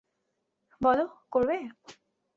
বলো, 0.81 1.05
করবে? 1.31 1.55